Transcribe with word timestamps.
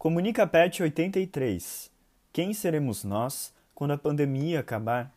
Comunica 0.00 0.46
Pet 0.46 0.82
83. 0.82 1.90
Quem 2.32 2.54
seremos 2.54 3.04
nós 3.04 3.52
quando 3.74 3.90
a 3.90 3.98
pandemia 3.98 4.60
acabar? 4.60 5.14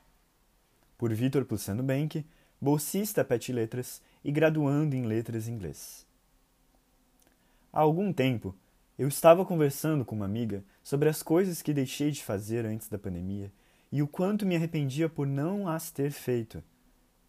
Por 0.97 1.13
Vitor 1.13 1.45
Pluciano 1.45 1.81
Bank, 1.81 2.25
bolsista 2.59 3.23
Pet 3.23 3.53
Letras 3.53 4.01
e 4.25 4.29
graduando 4.29 4.93
em 4.93 5.05
Letras 5.05 5.47
Inglês. 5.47 6.05
Há 7.71 7.79
algum 7.79 8.11
tempo, 8.11 8.53
eu 8.99 9.07
estava 9.07 9.45
conversando 9.45 10.03
com 10.03 10.17
uma 10.17 10.25
amiga 10.25 10.61
sobre 10.83 11.07
as 11.07 11.23
coisas 11.23 11.61
que 11.61 11.73
deixei 11.73 12.11
de 12.11 12.21
fazer 12.21 12.65
antes 12.65 12.89
da 12.89 12.99
pandemia 12.99 13.49
e 13.89 14.03
o 14.03 14.07
quanto 14.07 14.45
me 14.45 14.57
arrependia 14.57 15.07
por 15.07 15.25
não 15.25 15.65
as 15.65 15.91
ter 15.91 16.11
feito. 16.11 16.61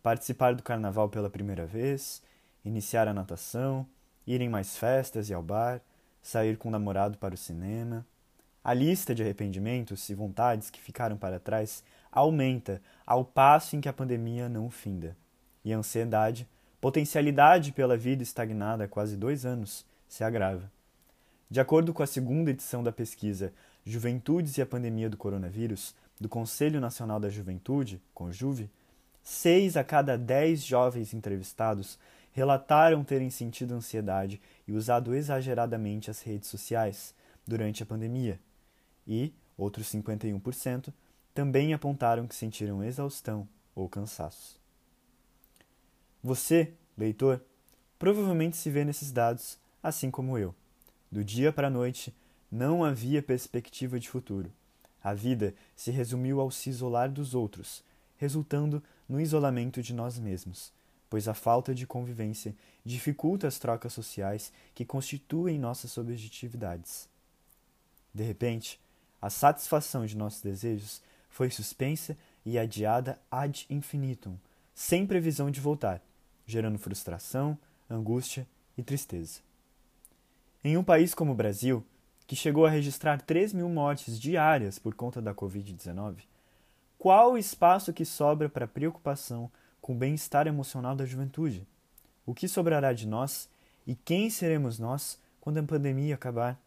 Participar 0.03 0.57
do 0.57 0.63
carnaval 0.65 1.09
pela 1.09 1.31
primeira 1.31 1.65
vez, 1.65 2.21
iniciar 2.65 3.07
a 3.07 3.15
natação, 3.15 3.87
ir 4.27 4.41
em 4.41 4.49
mais 4.49 4.77
festas 4.77 5.31
e 5.31 5.35
ao 5.35 5.41
bar, 5.41 5.81
sair 6.25 6.57
com 6.57 6.69
o 6.69 6.73
namorado 6.73 7.19
para 7.19 7.35
o 7.35 7.39
cinema. 7.39 8.05
A 8.65 8.73
lista 8.73 9.15
de 9.15 9.23
arrependimentos 9.23 10.09
e 10.09 10.15
vontades 10.15 10.71
que 10.71 10.81
ficaram 10.81 11.19
para 11.19 11.39
trás 11.39 11.85
aumenta 12.11 12.81
ao 13.07 13.25
passo 13.25 13.77
em 13.77 13.81
que 13.81 13.91
a 13.91 13.93
pandemia 13.93 14.49
não 14.49 14.71
finda. 14.71 15.15
E 15.63 15.73
a 15.73 15.77
ansiedade, 15.77 16.49
potencialidade 16.81 17.73
pela 17.73 17.97
vida 17.97 18.23
estagnada 18.23 18.85
há 18.85 18.89
quase 18.89 19.19
dois 19.19 19.45
anos, 19.45 19.85
se 20.09 20.25
agrava. 20.25 20.73
De 21.51 21.61
acordo 21.61 21.93
com 21.93 22.03
a 22.03 22.07
segunda 22.07 22.51
edição 22.51 22.83
da 22.83 22.91
pesquisa 22.91 23.53
Juventudes 23.85 24.57
e 24.57 24.63
a 24.63 24.67
Pandemia 24.67 25.11
do 25.11 25.19
Coronavírus, 25.19 25.95
do 26.19 26.27
Conselho 26.27 26.81
Nacional 26.81 27.21
da 27.21 27.29
Juventude, 27.29 28.01
CONJUVE, 28.15 28.71
seis 29.25 29.77
a 29.77 29.83
cada 29.83 30.19
dez 30.19 30.63
jovens 30.63 31.15
entrevistados 31.15 31.99
relataram 32.33 33.03
terem 33.03 33.31
sentido 33.31 33.75
ansiedade 33.75 34.41
e 34.69 34.73
usado 34.73 35.15
exageradamente 35.15 36.11
as 36.11 36.21
redes 36.21 36.49
sociais 36.51 37.15
durante 37.47 37.83
a 37.83 37.87
pandemia, 37.87 38.39
e 39.07 39.33
outros 39.57 39.87
51% 39.93 40.93
também 41.33 41.73
apontaram 41.73 42.27
que 42.27 42.35
sentiram 42.35 42.85
exaustão 42.85 43.49
ou 43.75 43.89
cansaço. 43.89 44.61
Você, 46.23 46.73
leitor, 46.97 47.43
provavelmente 47.99 48.57
se 48.57 48.71
vê 48.71 48.85
nesses 48.85 49.11
dados, 49.11 49.59
assim 49.83 50.11
como 50.11 50.39
eu. 50.39 50.55
Do 51.11 51.25
dia 51.25 51.53
para 51.53 51.69
a 51.69 51.71
noite, 51.71 52.15
não 52.51 52.85
havia 52.85 53.23
perspectiva 53.23 53.99
de 53.99 54.09
futuro. 54.09 54.51
A 55.03 55.13
vida 55.13 55.55
se 55.77 55.91
resumiu 55.91 56.41
ao 56.41 56.51
se 56.51 56.71
isolar 56.71 57.11
dos 57.11 57.35
outros, 57.35 57.85
resultando 58.25 58.83
no 59.07 59.21
isolamento 59.21 59.83
de 59.83 59.93
nós 59.93 60.19
mesmos 60.19 60.73
pois 61.15 61.29
a 61.29 61.33
falta 61.33 61.73
de 61.73 61.87
convivência 61.87 62.57
dificulta 62.85 63.47
as 63.47 63.57
trocas 63.57 63.93
sociais 63.93 64.53
que 64.75 64.85
constituem 64.85 65.61
nossas 65.61 65.93
subjetividades. 65.93 67.09
De 68.13 68.25
repente, 68.25 68.81
a 69.23 69.31
satisfação 69.31 70.05
de 70.05 70.17
nossos 70.17 70.43
desejos 70.43 71.01
foi 71.29 71.51
suspensa 71.51 72.19
e 72.45 72.59
adiada 72.59 73.17
ad 73.31 73.65
infinitum, 73.71 74.37
sem 74.75 75.07
previsão 75.07 75.53
de 75.53 75.61
voltar, 75.61 76.03
gerando 76.45 76.81
frustração, 76.81 77.57
angústia 77.89 78.45
e 78.77 78.83
tristeza. 78.83 79.39
Em 80.65 80.77
um 80.77 80.83
país 80.83 81.15
como 81.15 81.31
o 81.31 81.37
Brasil, 81.37 81.87
que 82.27 82.35
chegou 82.35 82.67
a 82.67 82.71
registrar 82.71 83.23
3 83.23 83.53
mil 83.53 83.69
mortes 83.69 84.19
diárias 84.19 84.81
por 84.81 84.97
conta 84.97 85.23
da 85.23 85.33
Covid-19, 85.33 86.25
qual 87.05 87.33
o 87.33 87.37
espaço 87.37 87.93
que 87.93 88.03
sobra 88.03 88.49
para 88.49 88.67
preocupação 88.67 89.51
com 89.79 89.93
o 89.93 89.95
bem-estar 89.95 90.47
emocional 90.47 90.97
da 90.97 91.05
juventude. 91.05 91.69
O 92.25 92.33
que 92.33 92.49
sobrará 92.49 92.95
de 92.95 93.07
nós 93.07 93.47
e 93.87 93.95
quem 93.95 94.31
seremos 94.31 94.79
nós 94.79 95.19
quando 95.39 95.59
a 95.59 95.63
pandemia 95.63 96.15
acabar? 96.15 96.59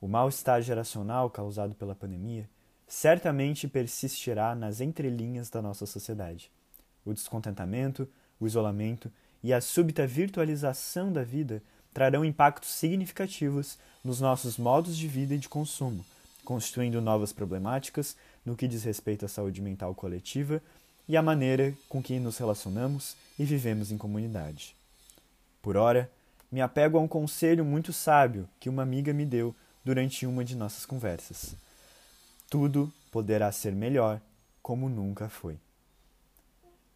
O 0.00 0.08
mal-estar 0.08 0.60
geracional 0.60 1.30
causado 1.30 1.72
pela 1.76 1.94
pandemia 1.94 2.50
certamente 2.88 3.68
persistirá 3.68 4.56
nas 4.56 4.80
entrelinhas 4.80 5.48
da 5.48 5.62
nossa 5.62 5.86
sociedade. 5.86 6.50
O 7.04 7.14
descontentamento, 7.14 8.08
o 8.40 8.46
isolamento 8.48 9.08
e 9.40 9.52
a 9.52 9.60
súbita 9.60 10.04
virtualização 10.04 11.12
da 11.12 11.22
vida 11.22 11.62
trarão 11.94 12.24
impactos 12.24 12.70
significativos 12.70 13.78
nos 14.02 14.20
nossos 14.20 14.58
modos 14.58 14.96
de 14.96 15.06
vida 15.06 15.36
e 15.36 15.38
de 15.38 15.48
consumo, 15.48 16.04
constituindo 16.44 17.00
novas 17.00 17.32
problemáticas 17.32 18.16
no 18.44 18.56
que 18.56 18.68
diz 18.68 18.84
respeito 18.84 19.24
à 19.24 19.28
saúde 19.28 19.60
mental 19.60 19.94
coletiva 19.94 20.62
e 21.08 21.16
a 21.16 21.22
maneira 21.22 21.74
com 21.88 22.02
que 22.02 22.18
nos 22.18 22.38
relacionamos 22.38 23.16
e 23.38 23.44
vivemos 23.44 23.90
em 23.90 23.98
comunidade. 23.98 24.76
Por 25.60 25.76
ora, 25.76 26.10
me 26.50 26.60
apego 26.60 26.98
a 26.98 27.00
um 27.00 27.08
conselho 27.08 27.64
muito 27.64 27.92
sábio 27.92 28.48
que 28.58 28.68
uma 28.68 28.82
amiga 28.82 29.12
me 29.12 29.24
deu 29.24 29.54
durante 29.84 30.26
uma 30.26 30.44
de 30.44 30.56
nossas 30.56 30.84
conversas. 30.84 31.54
Tudo 32.48 32.92
poderá 33.10 33.50
ser 33.52 33.72
melhor 33.72 34.20
como 34.62 34.88
nunca 34.88 35.28
foi. 35.28 35.58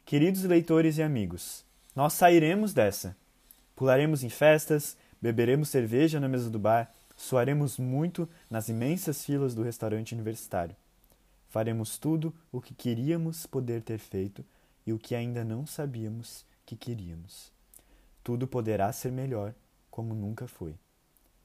Queridos 0.04 0.42
leitores 0.44 0.98
e 0.98 1.02
amigos, 1.02 1.64
nós 1.94 2.12
sairemos 2.12 2.72
dessa. 2.72 3.16
Pularemos 3.74 4.22
em 4.22 4.28
festas, 4.28 4.96
beberemos 5.20 5.68
cerveja 5.68 6.20
na 6.20 6.28
mesa 6.28 6.50
do 6.50 6.58
bar, 6.58 6.92
suaremos 7.16 7.78
muito 7.78 8.28
nas 8.50 8.68
imensas 8.68 9.24
filas 9.24 9.54
do 9.54 9.62
restaurante 9.62 10.14
universitário. 10.14 10.76
Faremos 11.54 11.98
tudo 11.98 12.34
o 12.50 12.60
que 12.60 12.74
queríamos 12.74 13.46
poder 13.46 13.80
ter 13.80 13.98
feito 13.98 14.44
e 14.84 14.92
o 14.92 14.98
que 14.98 15.14
ainda 15.14 15.44
não 15.44 15.64
sabíamos 15.64 16.44
que 16.66 16.74
queríamos. 16.74 17.52
Tudo 18.24 18.48
poderá 18.48 18.92
ser 18.92 19.12
melhor 19.12 19.54
como 19.88 20.16
nunca 20.16 20.48
foi. 20.48 20.74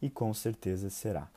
E 0.01 0.09
com 0.09 0.33
certeza 0.33 0.89
será. 0.89 1.29